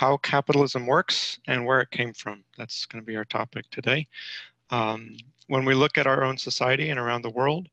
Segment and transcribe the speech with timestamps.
[0.00, 2.42] how capitalism works and where it came from.
[2.56, 4.08] That's going to be our topic today.
[4.70, 5.14] Um,
[5.48, 7.68] when we look at our own society and around the world,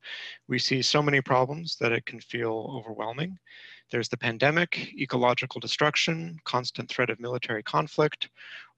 [0.50, 3.40] we see so many problems that it can feel overwhelming.
[3.93, 8.28] There's the pandemic, ecological destruction, constant threat of military conflict,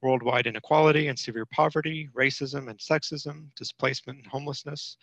[0.03, 4.95] worldwide inequality and severe poverty, racism and sexism, displacement and homelessness.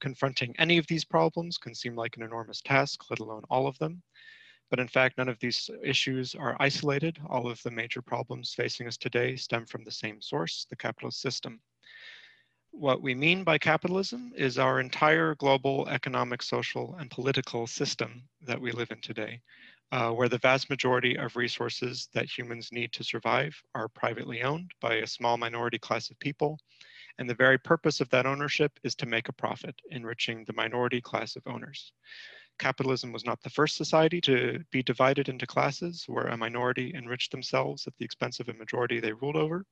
[0.00, 3.78] Confronting any of these problems can seem like an enormous task, let alone all of
[3.78, 4.02] them.
[4.74, 7.20] But in fact, none of these issues are isolated.
[7.28, 11.20] All of the major problems facing us today stem from the same source, the capitalist
[11.20, 11.60] system.
[12.72, 18.60] What we mean by capitalism is our entire global economic, social, and political system that
[18.60, 19.40] we live in today,
[19.92, 24.72] uh, where the vast majority of resources that humans need to survive are privately owned
[24.80, 26.58] by a small minority class of people.
[27.18, 31.00] And the very purpose of that ownership is to make a profit, enriching the minority
[31.00, 31.92] class of owners.
[32.58, 37.30] Capitalism was not the first society to be divided into classes where a minority enriched
[37.30, 39.64] themselves at the expense of a majority they ruled over.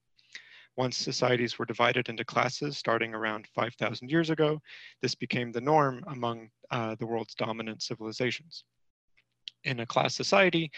[0.77, 4.61] Once societies were divided into classes starting around 5,000 years ago,
[5.03, 8.65] this became the norm among uh, the world's dominant civilizations.
[9.65, 10.73] In a class society,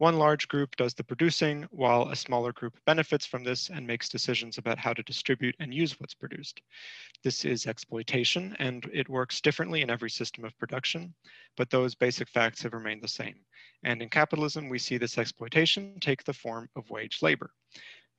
[0.00, 4.08] one large group does the producing while a smaller group benefits from this and makes
[4.08, 6.62] decisions about how to distribute and use what's produced.
[7.22, 11.12] This is exploitation and it works differently in every system of production,
[11.54, 13.34] but those basic facts have remained the same.
[13.82, 17.50] And in capitalism, we see this exploitation take the form of wage labor.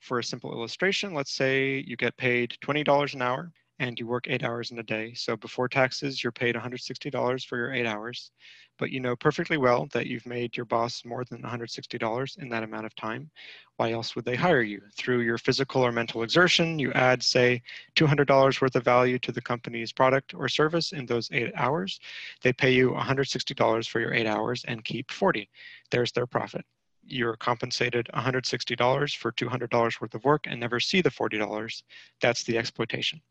[0.02, 4.28] For a simple illustration, let's say you get paid $20 an hour and you work
[4.28, 5.12] eight hours in a day.
[5.16, 8.30] So before taxes, you're paid $160 for your eight hours,
[8.78, 12.62] but you know perfectly well that you've made your boss more than $160 in that
[12.62, 13.32] amount of time.
[13.78, 14.84] Why else would they hire you?
[14.96, 17.64] Through your physical or mental exertion, you add, say,
[17.96, 22.00] $200 worth of value to the company's product or service in those eight hours.
[22.44, 25.50] They pay you $160 for your eight hours and keep 40.
[25.90, 26.64] There's their profit
[27.04, 31.84] you're compensated $160 for $200 worth of work and never see the $40,
[32.22, 33.22] that's the exploitation.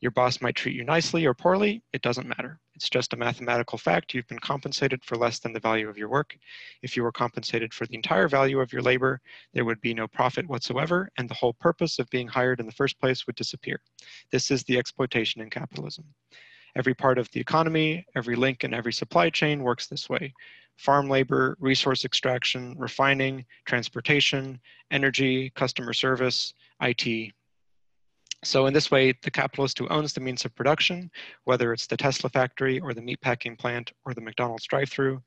[0.00, 2.60] Your boss might treat you nicely or poorly, it doesn't matter.
[2.76, 4.14] It's just a mathematical fact.
[4.14, 6.38] You've been compensated for less than the value of your work.
[6.82, 9.20] If you were compensated for the entire value of your labor,
[9.52, 12.72] there would be no profit whatsoever, and the whole purpose of being hired in the
[12.72, 13.80] first place would disappear.
[14.30, 16.04] This is the exploitation in capitalism.
[16.76, 20.32] Every part of the economy, every link in every supply chain works this way
[20.78, 24.58] farm labor, resource extraction, refining, transportation,
[24.90, 27.32] energy, customer service, IT.
[28.44, 31.10] So in this way, the capitalist who owns the means of production,
[31.44, 35.20] whether it's the Tesla factory or the meatpacking plant or the McDonald's drive-through,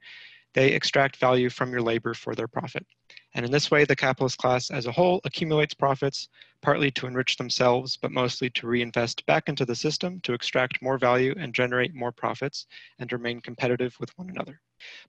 [0.54, 2.86] they extract value from your labor for their profit.
[3.34, 6.28] And in this way, the capitalist class as a whole accumulates profits,
[6.62, 10.98] partly to enrich themselves, but mostly to reinvest back into the system to extract more
[10.98, 12.68] value and generate more profits
[13.00, 14.60] and remain competitive with one another.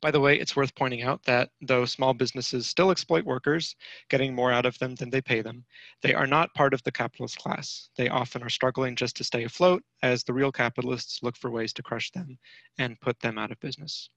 [0.00, 3.75] By the way, it's worth pointing out that though small businesses still exploit workers,
[4.09, 5.65] getting more out of them than they pay them,
[6.03, 7.88] they are not part of the capitalist class.
[7.97, 11.72] They often are struggling just to stay afloat as the real capitalists look for ways
[11.75, 12.38] to crush them
[12.78, 14.11] and put them out of business.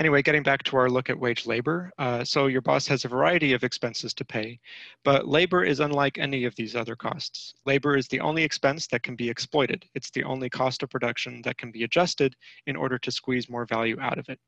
[0.00, 1.92] Anyway, getting back to our look at wage labor.
[1.98, 4.58] Uh, so your boss has a variety of expenses to pay,
[5.04, 7.52] but labor is unlike any of these other costs.
[7.66, 9.84] Labor is the only expense that can be exploited.
[9.94, 12.34] It's the only cost of production that can be adjusted
[12.66, 14.40] in order to squeeze more value out of it.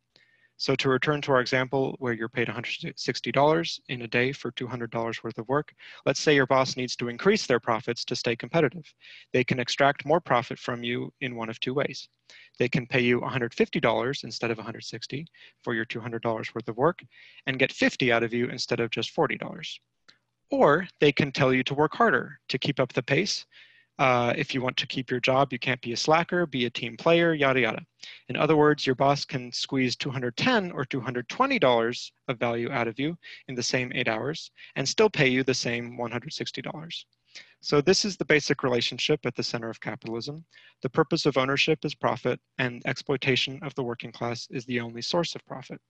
[0.57, 5.25] So to return to our example where you're paid $160 in a day for $200
[5.25, 5.73] worth of work,
[6.07, 8.85] let's say your boss needs to increase their profits to stay competitive.
[9.33, 12.09] They can extract more profit from you in one of two ways.
[12.59, 15.27] They can pay you $150 instead of 160
[15.63, 17.01] for your $200 worth of work
[17.47, 19.79] and get 50 out of you instead of just $40.
[20.51, 23.47] Or they can tell you to work harder to keep up the pace
[23.99, 26.71] uh, if you want to keep your job, you can't be a slacker, be a
[26.71, 27.81] team player, yada, yada.
[28.29, 33.17] In other words, your boss can squeeze 210 or $220 of value out of you
[33.49, 37.05] in the same eight hours and still pay you the same $160.
[37.61, 40.45] So this is the basic relationship at the center of capitalism.
[40.83, 45.03] The purpose of ownership is profit and exploitation of the working class is the only
[45.03, 45.81] source of profit.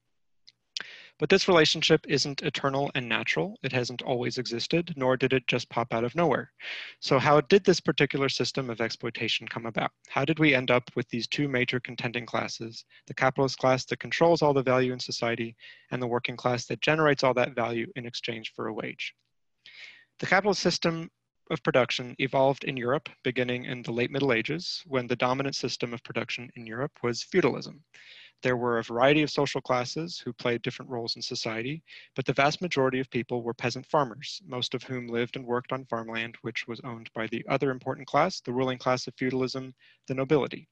[1.19, 3.56] But this relationship isn't eternal and natural.
[3.62, 6.53] It hasn't always existed, nor did it just pop out of nowhere.
[7.01, 9.92] So how did this particular system of exploitation come about?
[10.09, 14.01] How did we end up with these two major contending classes, the capitalist class that
[14.01, 15.54] controls all the value in society
[15.91, 19.15] and the working class that generates all that value in exchange for a wage?
[20.19, 21.10] The capitalist system
[21.51, 25.92] of production evolved in Europe beginning in the late Middle Ages when the dominant system
[25.92, 27.84] of production in Europe was feudalism.
[28.42, 31.84] There were a variety of social classes who played different roles in society,
[32.16, 35.71] but the vast majority of people were peasant farmers, most of whom lived and worked
[35.71, 39.72] on farmland, which was owned by the other important class, the ruling class of feudalism,
[40.09, 40.68] the nobility.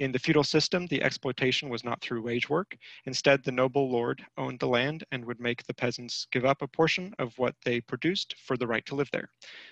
[0.00, 2.76] In the feudal system, the exploitation was not through wage work.
[3.06, 6.68] Instead, the noble lord owned the land and would make the peasants give up a
[6.68, 9.30] portion of what they produced for the right to live there.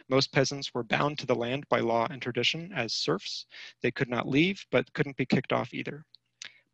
[0.08, 3.44] Most peasants were bound to the land by law and tradition as serfs.
[3.82, 6.04] They could not leave, but couldn't be kicked off either.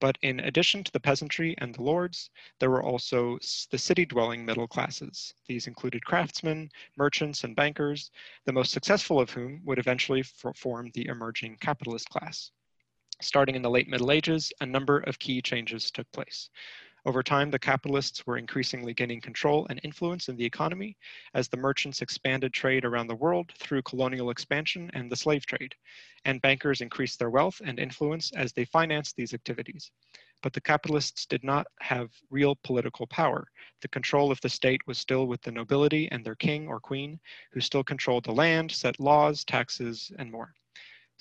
[0.02, 2.28] But in addition to the peasantry and the lords,
[2.58, 3.38] there were also
[3.70, 5.32] the city dwelling middle classes.
[5.46, 8.10] These included craftsmen, merchants, and bankers,
[8.44, 10.24] the most successful of whom would eventually
[10.56, 12.50] form the emerging capitalist class.
[13.20, 16.50] Starting in the late Middle Ages, a number of key changes took place.
[17.04, 20.96] Over time, the capitalists were increasingly gaining control and influence in the economy
[21.34, 25.74] as the merchants expanded trade around the world through colonial expansion and the slave trade,
[26.24, 29.90] and bankers increased their wealth and influence as they financed these activities.
[30.42, 33.48] But the capitalists did not have real political power.
[33.80, 37.18] The control of the state was still with the nobility and their king or queen,
[37.50, 40.54] who still controlled the land, set laws, taxes, and more.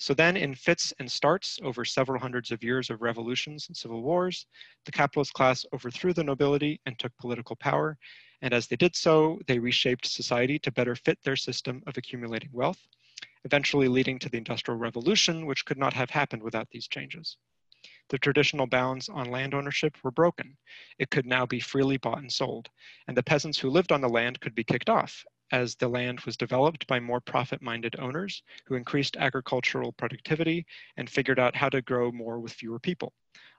[0.02, 4.02] So then in fits and starts over several hundreds of years of revolutions and civil
[4.02, 4.46] wars,
[4.84, 7.96] the capitalist class overthrew the nobility and took political power.
[8.40, 12.50] And as they did so, they reshaped society to better fit their system of accumulating
[12.52, 12.84] wealth,
[13.44, 17.36] eventually leading to the Industrial Revolution, which could not have happened without these changes.
[18.08, 20.56] The traditional bounds on land ownership were broken.
[20.98, 22.70] It could now be freely bought and sold,
[23.06, 26.18] and the peasants who lived on the land could be kicked off, as the land
[26.20, 30.66] was developed by more profit-minded owners who increased agricultural productivity
[30.96, 33.12] and figured out how to grow more with fewer people.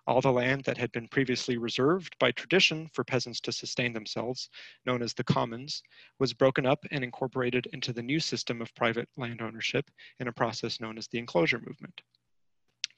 [0.05, 4.49] All the land that had been previously reserved by tradition for peasants to sustain themselves,
[4.85, 5.81] known as the commons,
[6.19, 9.89] was broken up and incorporated into the new system of private land ownership
[10.19, 12.01] in a process known as the enclosure movement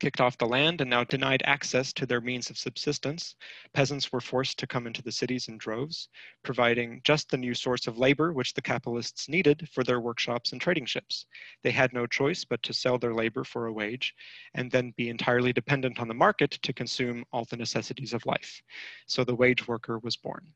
[0.05, 3.33] kicked off the land and now denied access to their means of subsistence,
[3.73, 6.09] peasants were forced to come into the cities in droves,
[6.43, 10.61] providing just the new source of labor which the capitalists needed for their workshops and
[10.61, 11.25] trading ships.
[11.63, 14.13] They had no choice but to sell their labor for a wage
[14.53, 18.61] and then be entirely dependent on the market to consume all the necessities of life.
[19.07, 20.53] So the wage worker was born.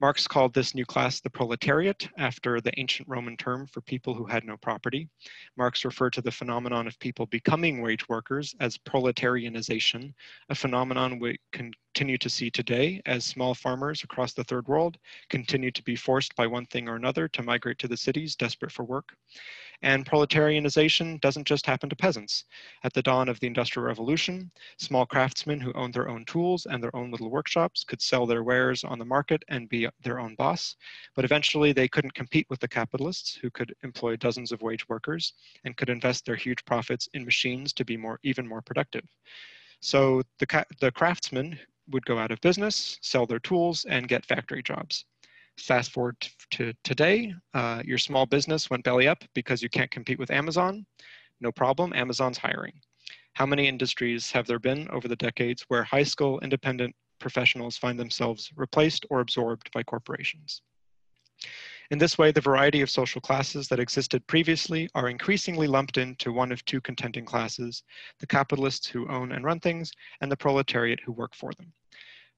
[0.00, 4.24] Marx called this new class the proletariat after the ancient Roman term for people who
[4.24, 5.10] had no property.
[5.58, 10.14] Marx referred to the phenomenon of people becoming wage workers as proletarianization,
[10.48, 14.96] a phenomenon we continue to see today as small farmers across the third world
[15.28, 18.72] continue to be forced by one thing or another to migrate to the cities desperate
[18.72, 19.12] for work.
[19.82, 22.44] And proletarianization doesn't just happen to peasants.
[22.84, 26.82] At the dawn of the Industrial Revolution, small craftsmen who owned their own tools and
[26.82, 30.34] their own little workshops could sell their wares on the market and be their own
[30.34, 30.76] boss.
[31.14, 35.32] But eventually they couldn't compete with the capitalists who could employ dozens of wage workers
[35.64, 39.06] and could invest their huge profits in machines to be more even more productive.
[39.80, 44.62] So the, the craftsmen would go out of business, sell their tools, and get factory
[44.62, 45.06] jobs.
[45.60, 46.16] Fast forward
[46.52, 50.86] to today, uh, your small business went belly up because you can't compete with Amazon.
[51.40, 52.72] No problem, Amazon's hiring.
[53.34, 58.00] How many industries have there been over the decades where high school independent professionals find
[58.00, 60.62] themselves replaced or absorbed by corporations?
[61.90, 66.32] In this way, the variety of social classes that existed previously are increasingly lumped into
[66.32, 67.82] one of two contending classes,
[68.18, 69.92] the capitalists who own and run things,
[70.22, 71.72] and the proletariat who work for them.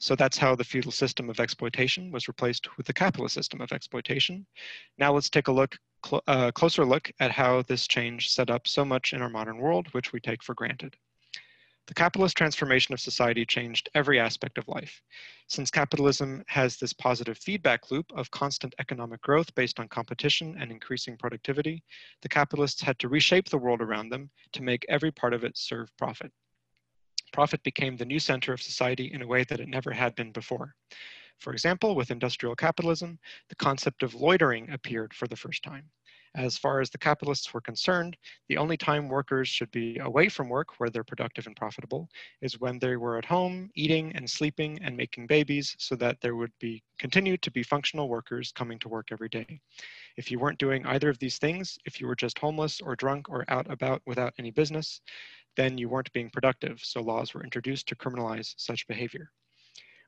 [0.02, 3.70] So that's how the feudal system of exploitation was replaced with the capitalist system of
[3.70, 4.44] exploitation.
[4.98, 8.66] Now let's take a look, cl uh, closer look at how this change set up
[8.66, 10.96] so much in our modern world, which we take for granted.
[11.86, 15.00] The capitalist transformation of society changed every aspect of life.
[15.46, 20.72] Since capitalism has this positive feedback loop of constant economic growth based on competition and
[20.72, 21.84] increasing productivity,
[22.22, 25.56] the capitalists had to reshape the world around them to make every part of it
[25.56, 26.32] serve profit
[27.32, 30.32] profit became the new center of society in a way that it never had been
[30.32, 30.74] before.
[31.38, 35.90] For example, with industrial capitalism, the concept of loitering appeared for the first time.
[36.34, 38.16] As far as the capitalists were concerned,
[38.48, 42.08] the only time workers should be away from work where they're productive and profitable
[42.40, 46.34] is when they were at home, eating and sleeping and making babies so that there
[46.34, 49.60] would be continue to be functional workers coming to work every day.
[50.16, 53.28] If you weren't doing either of these things, if you were just homeless or drunk
[53.28, 55.02] or out about without any business,
[55.56, 59.30] then you weren't being productive, so laws were introduced to criminalize such behavior.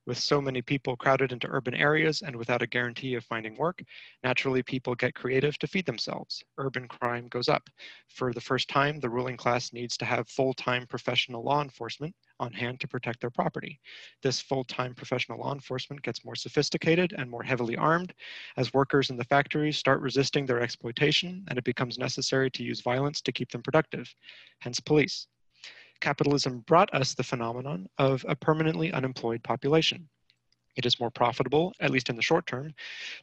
[0.07, 3.83] With so many people crowded into urban areas and without a guarantee of finding work,
[4.23, 6.43] naturally people get creative to feed themselves.
[6.59, 7.71] Urban crime goes up.
[8.09, 12.53] For the first time, the ruling class needs to have full-time professional law enforcement on
[12.53, 13.81] hand to protect their property.
[14.23, 18.13] This full-time professional law enforcement gets more sophisticated and more heavily armed
[18.59, 22.83] as workers in the factories start resisting their exploitation and it becomes necessary to use
[22.83, 24.15] violence to keep them productive,
[24.61, 25.29] hence police
[26.05, 30.07] capitalism brought us the phenomenon of a permanently unemployed population.
[30.77, 32.75] It is more profitable, at least in the short term,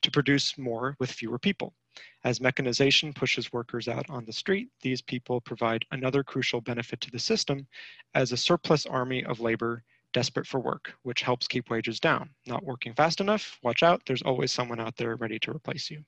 [0.02, 1.76] to produce more with fewer people.
[2.24, 7.12] As mechanization pushes workers out on the street, these people provide another crucial benefit to
[7.12, 7.68] the system
[8.16, 12.32] as a surplus army of labor desperate for work, which helps keep wages down.
[12.48, 16.04] Not working fast enough, watch out, there's always someone out there ready to replace you.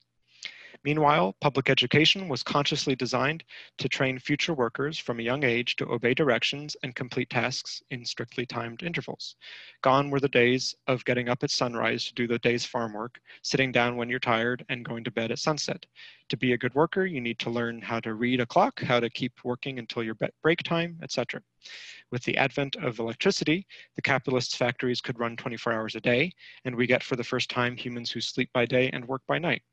[0.84, 3.46] Meanwhile, public education was consciously designed
[3.78, 8.04] to train future workers from a young age to obey directions and complete tasks in
[8.04, 9.38] strictly timed intervals.
[9.82, 13.22] Gone were the days of getting up at sunrise to do the day's farm work,
[13.44, 15.86] sitting down when you're tired, and going to bed at sunset.
[16.28, 19.00] To be a good worker, you need to learn how to read a clock, how
[19.00, 21.42] to keep working until your break time, etc.
[22.12, 26.34] With the advent of electricity, the capitalists' factories could run 24 hours a day,
[26.66, 29.40] and we get for the first time humans who sleep by day and work by
[29.40, 29.64] night.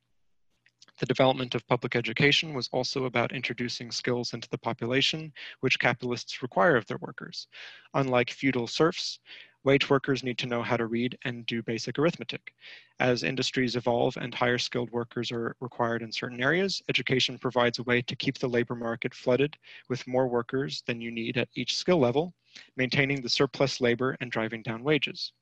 [1.01, 6.43] The development of public education was also about introducing skills into the population, which capitalists
[6.43, 7.49] require of their workers.
[7.95, 9.19] Unlike feudal serfs,
[9.65, 12.53] wage workers need to know how to read and do basic arithmetic.
[12.99, 17.85] As industries evolve and higher skilled workers are required in certain areas, education provides a
[17.85, 19.57] way to keep the labor market flooded
[19.89, 22.35] with more workers than you need at each skill level,
[22.77, 25.33] maintaining the surplus labor and driving down wages.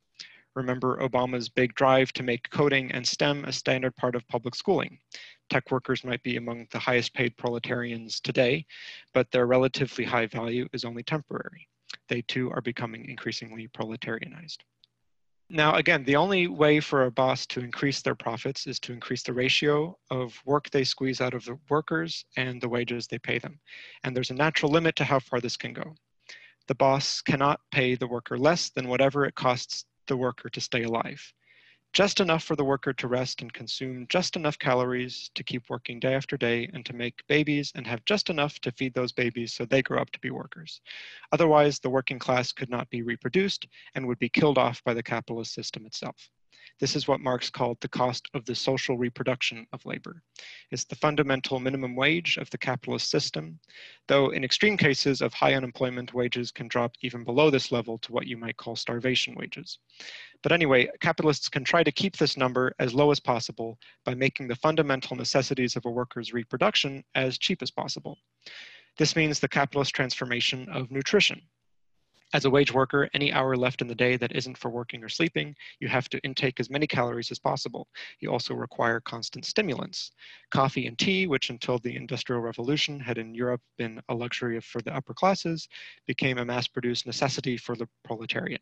[0.55, 4.99] Remember Obama's big drive to make coding and STEM a standard part of public schooling.
[5.49, 8.67] Tech workers might be among the highest paid proletarians today,
[9.14, 11.69] but their relatively high value is only temporary.
[12.09, 14.59] They too are becoming increasingly proletarianized.
[15.50, 19.23] Now, again, the only way for a boss to increase their profits is to increase
[19.23, 23.38] the ratio of work they squeeze out of the workers and the wages they pay
[23.38, 23.59] them.
[24.05, 25.95] And there's a natural limit to how far this can go.
[26.67, 30.83] The boss cannot pay the worker less than whatever it costs the worker to stay
[30.83, 31.33] alive.
[31.92, 35.99] Just enough for the worker to rest and consume just enough calories to keep working
[35.99, 39.54] day after day and to make babies and have just enough to feed those babies
[39.54, 40.80] so they grow up to be workers.
[41.33, 45.02] Otherwise, the working class could not be reproduced and would be killed off by the
[45.02, 46.30] capitalist system itself.
[46.80, 50.23] This is what Marx called the cost of the social reproduction of labor.
[50.70, 53.58] It's the fundamental minimum wage of the capitalist system,
[54.06, 58.12] though in extreme cases of high unemployment, wages can drop even below this level to
[58.12, 59.78] what you might call starvation wages.
[60.42, 64.47] But anyway, capitalists can try to keep this number as low as possible by making
[64.47, 68.18] the fundamental necessities of a worker's reproduction as cheap as possible.
[68.99, 71.42] This means the capitalist transformation of nutrition,
[72.35, 75.08] as a wage worker, any hour left in the day that isn't for working or
[75.08, 77.88] sleeping, you have to intake as many calories as possible.
[78.20, 80.12] You also require constant stimulants.
[80.50, 84.82] Coffee and tea, which until the Industrial Revolution had in Europe been a luxury for
[84.82, 85.68] the upper classes,
[86.06, 88.61] became a mass-produced necessity for the proletariat.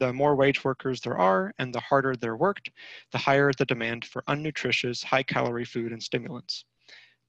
[0.00, 2.70] The more wage workers there are and the harder they're worked,
[3.12, 6.64] the higher the demand for unnutritious, high-calorie food and stimulants.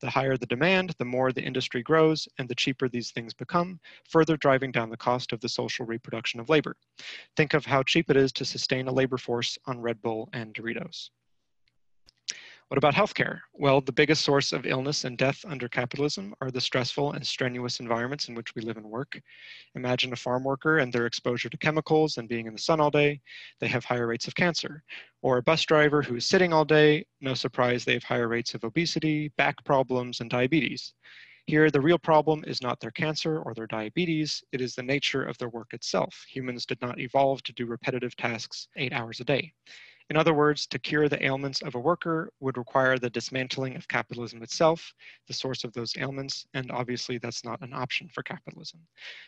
[0.01, 3.79] The higher the demand, the more the industry grows and the cheaper these things become,
[4.09, 6.75] further driving down the cost of the social reproduction of labor.
[7.37, 10.53] Think of how cheap it is to sustain a labor force on Red Bull and
[10.53, 11.09] Doritos.
[12.69, 13.41] What about healthcare?
[13.53, 17.79] Well, the biggest source of illness and death under capitalism are the stressful and strenuous
[17.79, 19.21] environments in which we live and work.
[19.75, 22.89] Imagine a farm worker and their exposure to chemicals and being in the sun all
[22.89, 23.21] day.
[23.59, 24.83] They have higher rates of cancer.
[25.21, 28.55] Or a bus driver who is sitting all day, no surprise they have higher rates
[28.55, 30.95] of obesity, back problems, and diabetes.
[31.45, 35.23] Here, the real problem is not their cancer or their diabetes, it is the nature
[35.23, 36.25] of their work itself.
[36.31, 39.53] Humans did not evolve to do repetitive tasks eight hours a day.
[40.11, 43.87] In other words, to cure the ailments of a worker would require the dismantling of
[43.87, 44.93] capitalism itself,
[45.27, 48.79] the source of those ailments, and obviously that's not an option for capitalism.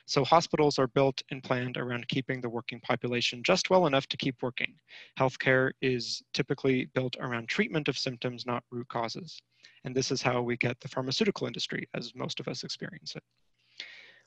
[0.06, 4.18] So hospitals are built and planned around keeping the working population just well enough to
[4.18, 4.76] keep working.
[5.20, 9.42] Healthcare is typically built around treatment of symptoms, not root causes.
[9.84, 13.24] And this is how we get the pharmaceutical industry, as most of us experience it.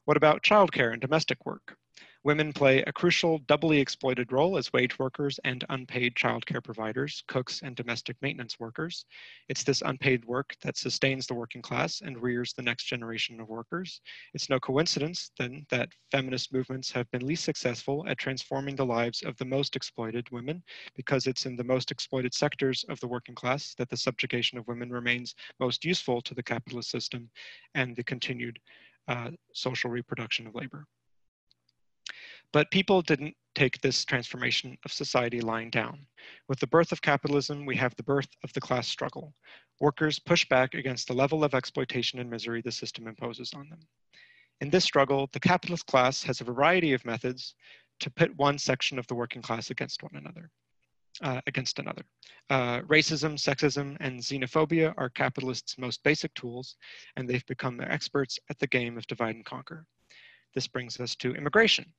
[0.05, 1.77] What about childcare and domestic work?
[2.23, 7.63] Women play a crucial, doubly exploited role as wage workers and unpaid childcare providers, cooks,
[7.63, 9.07] and domestic maintenance workers.
[9.49, 13.49] It's this unpaid work that sustains the working class and rears the next generation of
[13.49, 14.03] workers.
[14.35, 19.23] It's no coincidence, then, that feminist movements have been least successful at transforming the lives
[19.23, 20.63] of the most exploited women,
[20.95, 24.69] because it's in the most exploited sectors of the working class that the subjugation of
[24.69, 27.31] women remains most useful to the capitalist system
[27.75, 28.59] and the continued
[29.09, 30.85] uh, social reproduction of labor.
[32.53, 36.07] But people didn't take this transformation of society lying down.
[36.49, 39.35] With the birth of capitalism, we have the birth of the class struggle.
[39.81, 43.81] Workers push back against the level of exploitation and misery the system imposes on them.
[44.61, 47.55] In this struggle, the capitalist class has a variety of methods
[48.01, 50.51] to pit one section of the working class against one another.
[51.23, 52.03] Uh, against another.
[52.49, 56.77] Uh, racism, sexism, and xenophobia are capitalists' most basic tools,
[57.17, 59.85] and they've become their experts at the game of divide and conquer.
[60.55, 61.93] This brings us to immigration.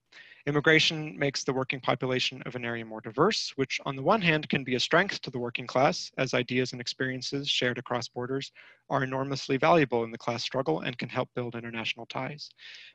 [0.48, 4.50] Immigration makes the working population of an area more diverse, which on the one hand
[4.50, 8.52] can be a strength to the working class, as ideas and experiences shared across borders
[8.90, 12.50] are enormously valuable in the class struggle and can help build international ties.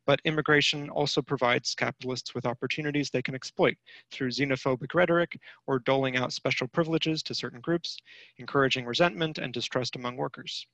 [0.06, 3.76] But immigration also provides capitalists with opportunities they can exploit
[4.10, 7.96] through xenophobic rhetoric or doling out special privileges to certain groups,
[8.38, 10.66] encouraging resentment and distrust among workers.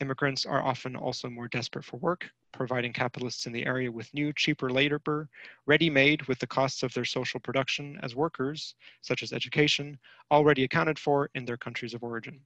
[0.00, 4.32] Immigrants are often also more desperate for work, providing capitalists in the area with new,
[4.32, 5.28] cheaper labor,
[5.66, 9.98] ready-made with the costs of their social production as workers, such as education,
[10.32, 12.40] already accounted for in their countries of origin.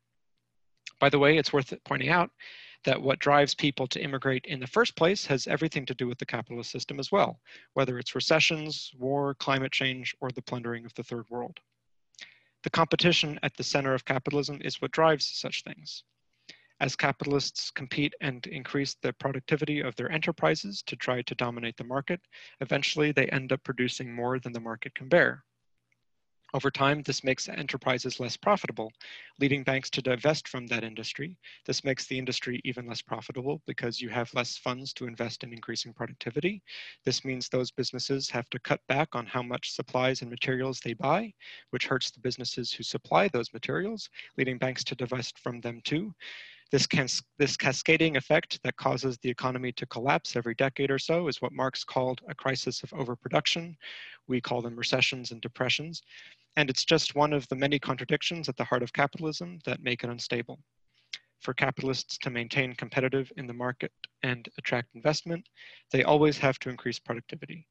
[1.01, 2.31] By the way, it's worth pointing out
[2.85, 6.19] that what drives people to immigrate in the first place has everything to do with
[6.19, 7.41] the capitalist system as well,
[7.73, 11.59] whether it's recessions, war, climate change, or the plundering of the third world.
[12.63, 16.05] The competition at the center of capitalism is what drives such things
[16.81, 21.85] as capitalists compete and increase the productivity of their enterprises to try to dominate the
[21.85, 22.21] market,
[22.61, 25.45] eventually they end up producing more than the market can bear.
[26.55, 28.91] Over time, this makes enterprises less profitable,
[29.39, 31.37] leading banks to divest from that industry.
[31.67, 35.53] This makes the industry even less profitable because you have less funds to invest in
[35.53, 36.63] increasing productivity.
[37.05, 40.95] This means those businesses have to cut back on how much supplies and materials they
[40.95, 41.35] buy,
[41.69, 44.09] which hurts the businesses who supply those materials,
[44.39, 46.15] leading banks to divest from them too.
[46.71, 46.87] This,
[47.39, 51.53] this cascading effect that causes the economy to collapse every decade or so is what
[51.53, 53.77] Marx called a crisis of overproduction.
[54.27, 56.03] We call them recessions and depressions.
[56.57, 60.05] And it's just one of the many contradictions at the heart of capitalism that make
[60.05, 60.59] it unstable.
[61.41, 65.49] For capitalists to maintain competitive in the market and attract investment,
[65.93, 67.67] they always have to increase productivity.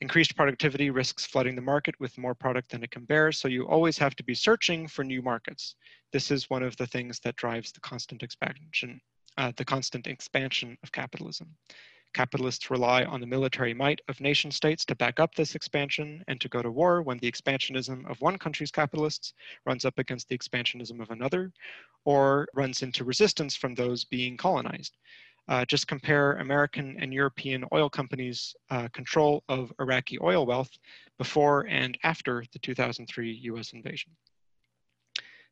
[0.00, 3.66] Increased productivity risks flooding the market with more product than it can bear, so you
[3.66, 5.74] always have to be searching for new markets.
[6.12, 9.00] This is one of the things that drives the constant expansion,
[9.38, 11.48] uh, the constant expansion of capitalism.
[12.14, 16.40] Capitalists rely on the military might of nation states to back up this expansion and
[16.40, 19.34] to go to war when the expansionism of one country's capitalists
[19.66, 21.52] runs up against the expansionism of another,
[22.04, 24.96] or runs into resistance from those being colonized.
[25.48, 30.70] Uh, just compare American and European oil companies' uh, control of Iraqi oil wealth
[31.16, 34.12] before and after the 2003 US invasion.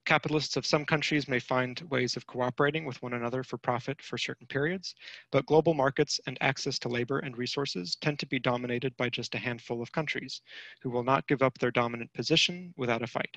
[0.07, 4.17] Capitalists of some countries may find ways of cooperating with one another for profit for
[4.17, 4.95] certain periods,
[5.33, 9.35] but global markets and access to labor and resources tend to be dominated by just
[9.35, 10.43] a handful of countries,
[10.81, 13.37] who will not give up their dominant position without a fight.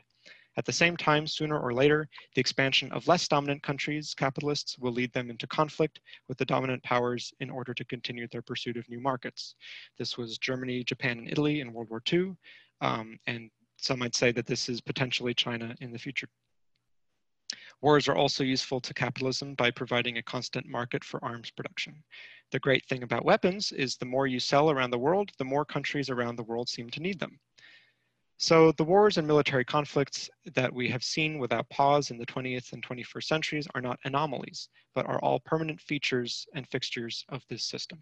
[0.57, 4.91] At the same time, sooner or later, the expansion of less dominant countries, capitalists, will
[4.91, 8.89] lead them into conflict with the dominant powers in order to continue their pursuit of
[8.89, 9.55] new markets.
[9.97, 12.35] This was Germany, Japan, and Italy in World War II,
[12.81, 16.27] um, and some might say that this is potentially China in the future.
[17.81, 22.03] Wars are also useful to capitalism by providing a constant market for arms production.
[22.51, 25.63] The great thing about weapons is the more you sell around the world, the more
[25.63, 27.39] countries around the world seem to need them.
[28.41, 32.71] So the wars and military conflicts that we have seen without pause in the 20th
[32.71, 37.65] and 21st centuries are not anomalies, but are all permanent features and fixtures of this
[37.65, 37.99] system.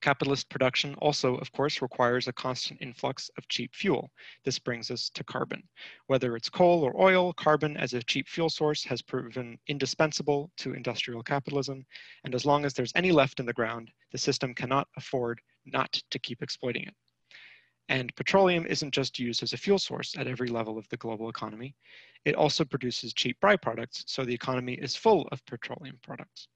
[0.00, 4.10] Capitalist production also, of course, requires a constant influx of cheap fuel.
[4.44, 5.62] This brings us to carbon.
[6.08, 10.74] Whether it's coal or oil, carbon as a cheap fuel source has proven indispensable to
[10.74, 11.86] industrial capitalism,
[12.24, 15.92] and as long as there's any left in the ground, the system cannot afford not
[16.10, 16.94] to keep exploiting it.
[17.88, 21.28] And petroleum isn't just used as a fuel source at every level of the global
[21.28, 21.76] economy.
[22.24, 26.48] It also produces cheap byproducts, so the economy is full of petroleum products.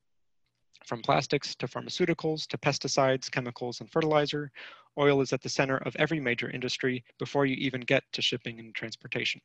[0.85, 4.51] From plastics to pharmaceuticals to pesticides, chemicals, and fertilizer,
[4.99, 8.59] oil is at the center of every major industry before you even get to shipping
[8.59, 9.41] and transportation.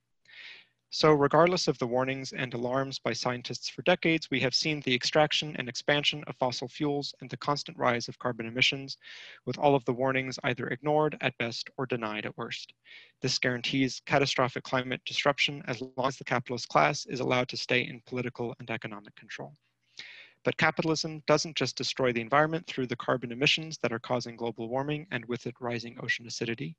[0.97, 4.95] So regardless of the warnings and alarms by scientists for decades, we have seen the
[4.95, 8.95] extraction and expansion of fossil fuels and the constant rise of carbon emissions,
[9.45, 12.71] with all of the warnings either ignored at best or denied at worst.
[13.21, 17.81] This guarantees catastrophic climate disruption as long as the capitalist class is allowed to stay
[17.81, 19.57] in political and economic control.
[20.45, 24.69] But capitalism doesn't just destroy the environment through the carbon emissions that are causing global
[24.69, 26.77] warming and with it rising ocean acidity.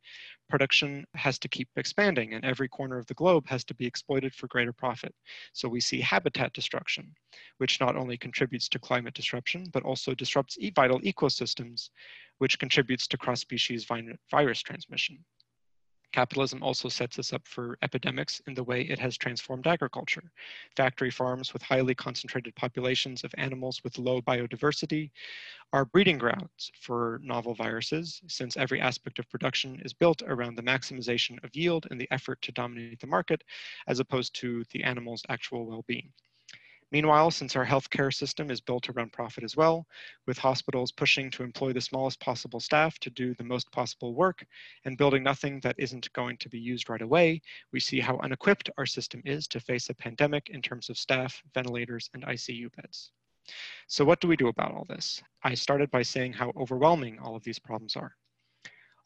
[0.48, 4.33] Production has to keep expanding and every corner of the globe has to be exploited
[4.33, 5.12] for greater profit.
[5.52, 7.12] So we see habitat destruction,
[7.59, 11.90] which not only contributes to climate disruption, but also disrupts vital ecosystems,
[12.38, 13.88] which contributes to cross-species
[14.31, 15.24] virus transmission.
[16.16, 20.33] Capitalism also sets us up for epidemics in the way it has transformed agriculture.
[20.74, 25.11] Factory farms with highly concentrated populations of animals with low biodiversity
[25.74, 30.62] are breeding grounds for novel viruses, since every aspect of production is built around the
[30.62, 33.44] maximization of yield and the effort to dominate the market,
[33.87, 36.14] as opposed to the animal's actual well-being.
[36.92, 39.87] Meanwhile, since our healthcare system is built around profit as well,
[40.27, 44.46] with hospitals pushing to employ the smallest possible staff to do the most possible work
[44.85, 48.70] and building nothing that isn't going to be used right away, we see how unequipped
[48.79, 53.11] our system is to face a pandemic in terms of staff, ventilators, and ICU beds.
[53.88, 55.22] So what do we do about all this?
[55.42, 58.16] I started by saying how overwhelming all of these problems are.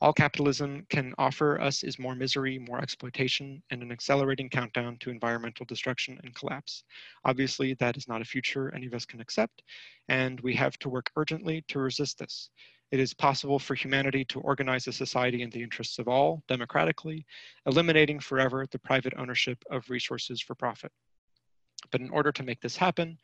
[0.02, 5.10] All capitalism can offer us is more misery, more exploitation, and an accelerating countdown to
[5.10, 6.84] environmental destruction and collapse.
[7.26, 9.62] Obviously, that is not a future any of us can accept,
[10.08, 12.48] and we have to work urgently to resist this.
[12.90, 17.26] It is possible for humanity to organize a society in the interests of all, democratically,
[17.66, 20.92] eliminating forever the private ownership of resources for profit.
[21.92, 23.18] But in order to make this happen,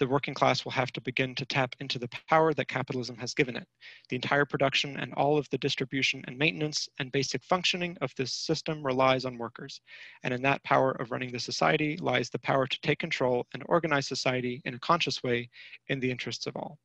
[0.00, 3.34] the working class will have to begin to tap into the power that capitalism has
[3.34, 3.68] given it.
[4.08, 8.32] The entire production and all of the distribution and maintenance and basic functioning of this
[8.32, 9.82] system relies on workers.
[10.22, 13.62] And in that power of running the society lies the power to take control and
[13.66, 15.50] organize society in a conscious way
[15.88, 16.78] in the interests of all.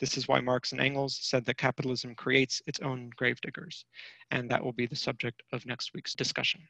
[0.00, 3.84] This is why Marx and Engels said that capitalism creates its own gravediggers.
[4.32, 6.62] And that will be the subject of next week's discussion.